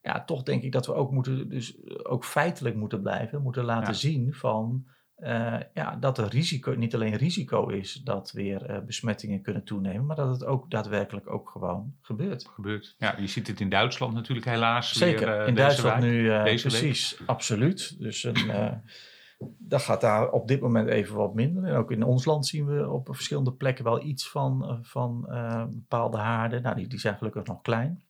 [0.00, 3.42] Ja, toch denk ik dat we ook moeten, dus ook feitelijk moeten blijven.
[3.42, 4.86] Moeten laten zien van,
[5.24, 10.06] eh, ja, dat er risico, niet alleen risico is dat weer eh, besmettingen kunnen toenemen.
[10.06, 12.48] Maar dat het ook daadwerkelijk ook gewoon gebeurt.
[12.48, 12.94] gebeurt.
[12.98, 14.92] Ja, je ziet het in Duitsland natuurlijk helaas.
[14.92, 16.60] Zeker, weer, eh, in Duitsland nu eh, week.
[16.60, 17.96] precies, absoluut.
[17.98, 18.82] Dus een,
[19.58, 21.64] dat gaat daar op dit moment even wat minder.
[21.64, 25.20] En ook in ons land zien we op verschillende plekken wel iets van, van
[25.70, 26.62] bepaalde haarden.
[26.62, 28.02] Nou, die, die zijn gelukkig nog klein.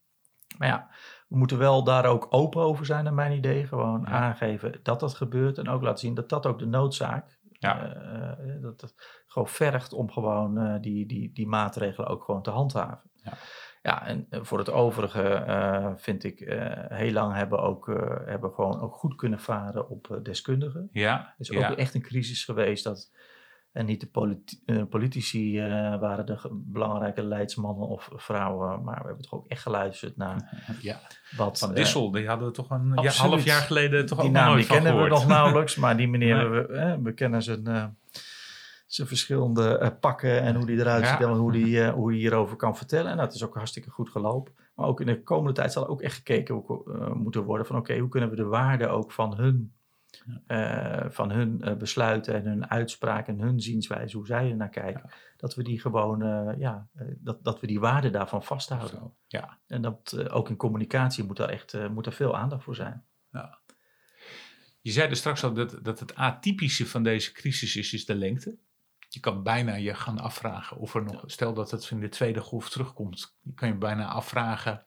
[0.58, 0.88] Maar ja,
[1.28, 3.66] we moeten wel daar ook open over zijn, naar mijn idee.
[3.66, 4.06] Gewoon Ja.
[4.10, 5.58] aangeven dat dat gebeurt.
[5.58, 7.94] En ook laten zien dat dat ook de noodzaak Ja.
[7.94, 8.94] eh, dat het
[9.26, 13.10] gewoon vergt om gewoon eh, die, die, die maatregelen ook gewoon te handhaven.
[13.14, 13.32] Ja.
[13.82, 18.26] Ja, en eh, voor het overige eh, vind ik eh, heel lang hebben ook eh,
[18.26, 20.88] hebben gewoon ook goed kunnen varen op eh, deskundigen.
[20.92, 21.70] Ja, Het is ja.
[21.70, 23.10] ook echt een crisis geweest dat
[23.74, 25.68] en niet de politi- eh, politici eh,
[26.00, 31.00] waren de belangrijke leidsmannen of vrouwen, maar we hebben toch ook echt geluisterd naar ja.
[31.37, 34.26] wat Van eh, Dissel, die hadden we toch een ja, half jaar geleden toch die
[34.28, 36.62] ook nog naam nooit die van kennen we nog nauwelijks, maar die meneer, Nee.
[36.66, 37.84] we, eh, we kennen zijn, eh,
[38.87, 41.10] zijn verschillende eh, pakken en hoe die eruit Ja.
[41.10, 43.10] ziet en hoe die, eh, hoe hij hierover kan vertellen.
[43.10, 44.52] En dat is ook hartstikke goed gelopen.
[44.74, 47.98] Maar ook in de komende tijd zal ook echt gekeken eh, moeten worden van oké,
[47.98, 49.73] hoe kunnen we de waarde ook van hun,
[50.46, 54.68] eh, van hun eh, besluiten en hun uitspraken en hun zienswijze, hoe zij er naar
[54.68, 58.98] kijken, dat we die gewoon, eh, ja, dat, dat we die waarde daarvan vasthouden.
[58.98, 62.74] Zo, Ja, En dat ook in communicatie moet daar echt moet er veel aandacht voor
[62.74, 63.05] zijn.
[64.81, 68.14] Je zei er straks al dat, dat het atypische van deze crisis is, is de
[68.14, 68.59] lengte.
[69.09, 72.40] Je kan bijna je gaan afvragen of er nog, stel dat het in de tweede
[72.40, 74.85] golf terugkomt, je kan je bijna afvragen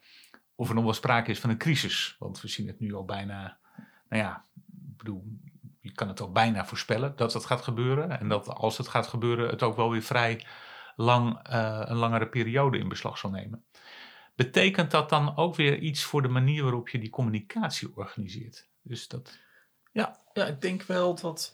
[0.58, 2.16] of er nog wel sprake is van een crisis.
[2.20, 3.60] Want we zien het nu al bijna,
[4.10, 4.46] nou ja,
[5.80, 8.20] je kan het al bijna voorspellen dat dat gaat gebeuren.
[8.20, 10.46] En dat als het gaat gebeuren, het ook wel weer vrij
[10.96, 13.66] lang, eh, een langere periode in beslag zal nemen.
[14.36, 18.70] Betekent dat dan ook weer iets voor de manier waarop je die communicatie organiseert?
[18.82, 19.40] Dus dat,
[19.92, 21.54] Ja, ja, ik denk wel dat,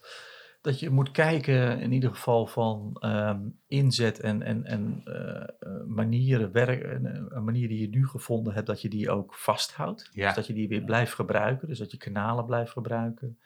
[0.63, 5.85] dat je moet kijken in ieder geval van ehm, inzet en, en, en eh, eh,
[5.85, 6.91] manieren, werk, eh,
[7.29, 10.09] een manier die je nu gevonden hebt, dat je die ook vasthoudt.
[10.11, 10.25] Ja.
[10.25, 13.39] Dus dat je die weer blijft gebruiken, dus dat je kanalen blijft gebruiken.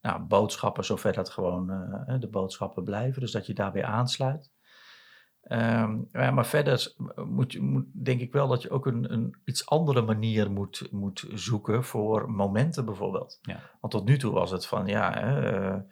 [0.00, 1.66] Nou, boodschappen, zover dat gewoon
[2.20, 4.52] de boodschappen blijven, dus dat je daar weer aansluit.
[5.42, 6.94] Ehm, ja, maar verder
[7.26, 10.88] moet je, moet, denk ik wel dat je ook een, een iets andere manier moet,
[10.90, 13.38] moet zoeken voor momenten bijvoorbeeld.
[13.42, 13.60] Ja.
[13.80, 15.86] Want tot nu toe was het van, ja,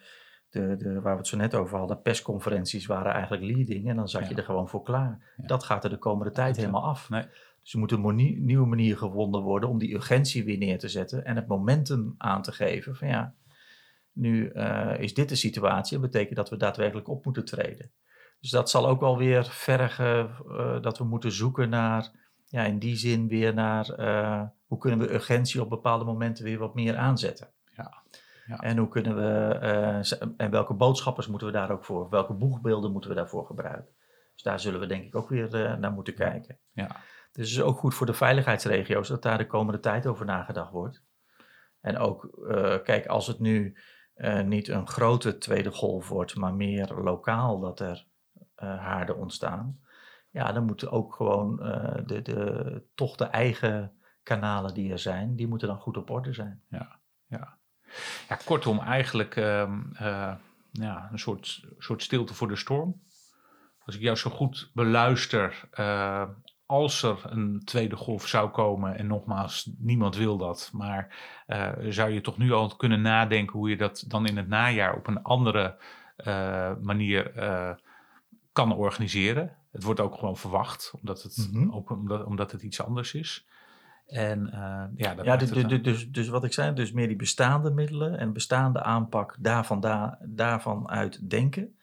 [0.51, 4.09] de, de, waar we het zo net over hadden, persconferenties waren eigenlijk leading en dan
[4.09, 5.33] zat je er gewoon voor klaar.
[5.37, 5.47] Ja.
[5.47, 7.09] Dat gaat er de komende tijd helemaal af.
[7.09, 7.25] Nee.
[7.63, 11.25] Dus er moet een nieuwe manier gevonden worden om die urgentie weer neer te zetten
[11.25, 13.35] en het momentum aan te geven van ja,
[14.13, 17.91] nu eh, is dit de situatie, dat betekent dat we daadwerkelijk op moeten treden.
[18.41, 22.11] Dus dat zal ook wel weer vergen eh, dat we moeten zoeken naar,
[22.47, 26.59] ja, in die zin weer naar eh, hoe kunnen we urgentie op bepaalde momenten weer
[26.59, 27.49] wat meer aanzetten.
[27.77, 28.03] Ja,
[28.47, 28.59] ja.
[28.59, 32.93] En hoe kunnen we, eh, en welke boodschappers moeten we daar ook voor, welke boegbeelden
[32.93, 33.95] moeten we daarvoor gebruiken.
[34.35, 36.59] Dus daar zullen we denk ik ook weer eh, naar moeten kijken.
[36.73, 36.87] ja.
[37.33, 40.73] Dus het is ook goed voor de veiligheidsregio's dat daar de komende tijd over nagedacht
[40.73, 41.05] wordt.
[41.81, 43.77] En ook, eh, kijk, als het nu
[44.45, 48.07] niet een grote tweede golf wordt, maar meer lokaal dat er
[48.55, 49.81] haarden ontstaan.
[50.31, 51.57] Ja, dan moeten ook gewoon
[52.07, 56.33] de, de, toch de eigen kanalen die er zijn, die moeten dan goed op orde
[56.33, 56.63] zijn.
[56.69, 57.01] Ja,
[58.45, 60.35] kortom, eigenlijk ehm, eh,
[60.73, 63.01] ja, een soort, soort stilte voor de storm.
[63.85, 66.29] Als ik jou zo goed beluister, eh,
[66.67, 72.11] als er een tweede golf zou komen, en nogmaals, niemand wil dat, maar eh, zou
[72.11, 75.23] je toch nu al kunnen nadenken hoe je dat dan in het najaar op een
[75.23, 75.79] andere
[76.81, 77.33] manier
[78.53, 79.57] kan organiseren?
[79.73, 81.71] Het wordt ook gewoon verwacht, omdat het, Mhm.
[81.71, 83.47] ook omdat, omdat het iets anders is.
[84.07, 84.59] En eh,
[84.97, 88.33] ja, dat Ja, maakt dus, dus, wat ik zei, dus meer die bestaande middelen en
[88.33, 91.77] bestaande aanpak daarvan, da, daarvan uit denken.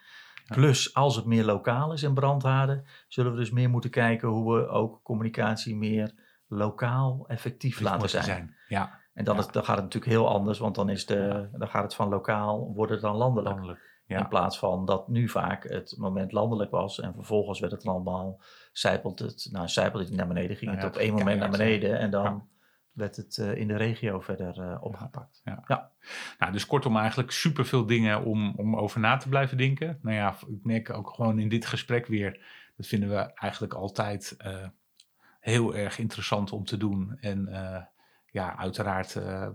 [0.45, 0.55] Ja.
[0.55, 4.55] Plus, als het meer lokaal is in brandhaarden, zullen we dus meer moeten kijken hoe
[4.55, 6.13] we ook communicatie meer
[6.47, 8.55] lokaal effectief laten zijn.
[8.67, 9.41] Ja, En dan, Ja.
[9.41, 12.09] is, dan gaat het natuurlijk heel anders, want dan, is de, dan gaat het van
[12.09, 13.49] lokaal, wordt het dan landelijk.
[13.49, 13.91] landelijk.
[14.13, 14.19] Ja.
[14.19, 18.41] In plaats van dat nu vaak het moment landelijk was en vervolgens werd het allemaal,
[18.71, 21.49] zijpelt het, nou zijpelt het naar beneden, ging Nou ja, het op één moment naar
[21.49, 22.45] beneden en dan Ja.
[22.91, 25.41] werd het eh, in de regio verder eh, opgepakt.
[26.39, 29.99] Nou, dus kortom eigenlijk superveel dingen om, om over na te blijven denken.
[30.01, 32.45] Nou ja, ik merk ook gewoon in dit gesprek weer,
[32.77, 34.67] dat vinden we eigenlijk altijd eh,
[35.39, 37.17] heel erg interessant om te doen.
[37.19, 37.47] En
[38.33, 39.47] ja, uiteraard eh,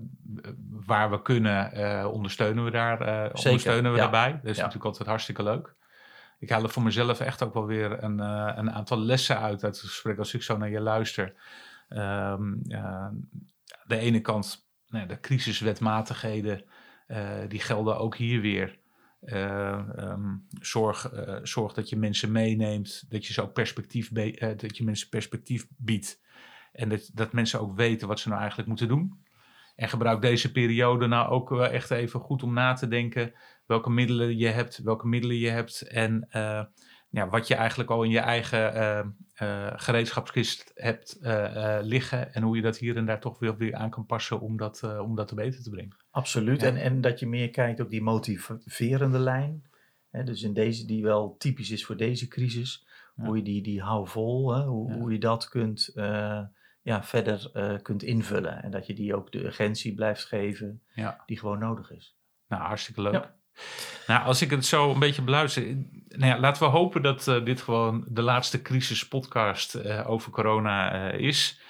[0.86, 4.02] waar we kunnen eh, ondersteunen we daar, eh, ondersteunen we ja.
[4.02, 4.32] daarbij.
[4.32, 4.62] Dat is Ja.
[4.62, 5.74] natuurlijk altijd hartstikke leuk.
[6.38, 8.18] Ik haal er voor mezelf echt ook wel weer een,
[8.58, 11.34] een aantal lessen uit uit het gesprek als ik zo naar je luister.
[11.88, 13.12] Ja,
[13.84, 16.64] de ene kant, nou, de crisiswetmatigheden,
[17.48, 18.78] die gelden ook hier weer.
[19.20, 21.10] Eh, ehm, zorg,
[21.42, 24.12] zorg dat je mensen meeneemt, dat je ze ook perspectief,
[24.56, 26.20] dat je mensen perspectief biedt.
[26.72, 29.26] En dat, dat mensen ook weten wat ze nou eigenlijk moeten doen.
[29.76, 33.32] En gebruik deze periode nou ook wel echt even goed om na te denken
[33.68, 36.64] welke middelen je hebt, welke middelen je hebt en eh,
[37.10, 38.98] ja, wat je eigenlijk al in je eigen eh,
[39.34, 41.18] eh, gereedschapskist hebt
[41.82, 44.56] liggen en hoe je dat hier en daar toch weer, weer aan kan passen om
[44.56, 45.96] dat, om dat te beter te brengen.
[46.10, 46.60] Absoluut.
[46.60, 46.66] Ja.
[46.66, 49.62] En, en dat je meer kijkt op die motiverende lijn.
[50.10, 52.86] Hè, dus in deze die wel typisch is voor deze crisis.
[53.16, 53.24] Ja.
[53.24, 55.92] Hoe je die, die hou vol, hè, hoe, hoe je dat kunt,
[56.88, 58.62] ja, verder eh, kunt invullen.
[58.62, 61.22] En dat je die ook de urgentie blijft geven Ja.
[61.26, 62.16] die gewoon nodig is.
[62.48, 63.12] Nou, hartstikke leuk.
[63.12, 63.36] Ja.
[64.06, 65.62] Nou, als ik het zo een beetje beluister.
[66.08, 71.10] Nou ja, laten we hopen dat eh, dit gewoon de laatste crisispodcast eh over corona
[71.10, 71.60] is.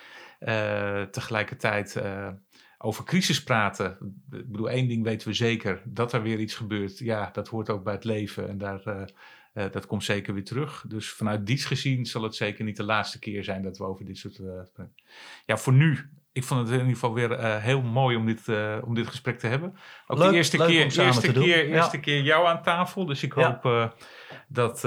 [1.10, 2.02] Tegelijkertijd
[2.78, 3.90] over crisis praten.
[4.30, 6.98] Ik bedoel, één ding weten we zeker: dat er weer iets gebeurt.
[6.98, 9.10] Ja, dat hoort ook bij het leven en daar,
[9.52, 10.84] eh, dat komt zeker weer terug.
[10.88, 14.04] Dus vanuit diets gezien zal het zeker niet de laatste keer zijn dat we over
[14.04, 14.38] dit soort.
[14.38, 14.84] eh,
[15.46, 16.10] ja, voor nu.
[16.32, 18.48] Ik vond het in ieder geval weer eh, heel mooi om dit,
[18.84, 19.74] om dit gesprek te hebben.
[20.06, 20.68] Ook Leuk- de eerste keer,
[21.00, 21.74] eerste keer, Ja.
[21.76, 23.06] eerste keer jou aan tafel.
[23.06, 23.92] Dus ik hoop
[24.48, 24.80] dat,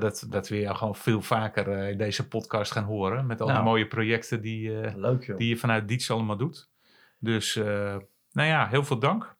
[0.00, 3.26] dat, dat we jou gewoon veel vaker in deze podcast gaan horen.
[3.26, 3.58] Met al Nou.
[3.58, 6.70] die mooie projecten die, Leuk die je vanuit Diets allemaal doet.
[7.18, 9.35] Dus nou ja, heel veel dank.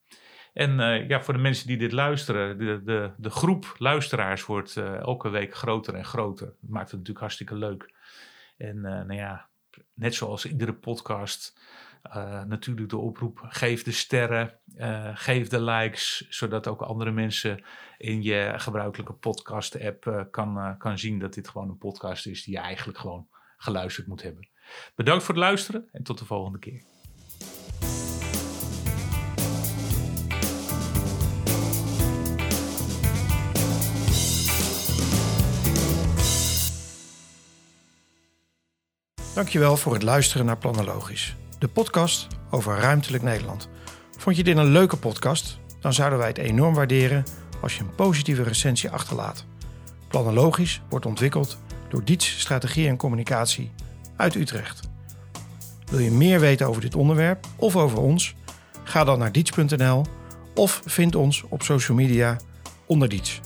[0.56, 4.76] En eh, ja, voor de mensen die dit luisteren, de, de, de groep luisteraars wordt
[4.76, 6.46] eh, elke week groter en groter.
[6.46, 7.94] Dat maakt het natuurlijk hartstikke leuk.
[8.56, 9.48] En eh, nou ja,
[9.94, 11.60] net zoals iedere podcast,
[12.46, 14.58] natuurlijk de oproep: geef de sterren,
[15.14, 17.64] geef de likes, zodat ook andere mensen
[17.98, 22.60] in je gebruikelijke podcast-app kan, kan zien dat dit gewoon een podcast is die je
[22.60, 24.48] eigenlijk gewoon geluisterd moet hebben.
[24.94, 26.95] Bedankt voor het luisteren en tot de volgende keer.
[39.36, 43.68] Dankjewel voor het luisteren naar Planologisch, de podcast over ruimtelijk Nederland.
[44.18, 45.58] Vond je dit een leuke podcast?
[45.80, 47.24] Dan zouden wij het enorm waarderen
[47.62, 49.44] als je een positieve recensie achterlaat.
[50.08, 53.72] Planologisch wordt ontwikkeld door Diets Strategie en Communicatie
[54.16, 54.88] uit Utrecht.
[55.86, 58.34] Wil je meer weten over dit onderwerp of over ons?
[58.84, 60.04] Ga dan naar diets.nl
[60.54, 62.36] of vind ons op social media
[62.86, 63.40] onder Diets.